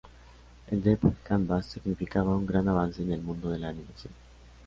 [0.71, 4.11] El Deep Canvas significaba un gran avance en el mundo de la animación.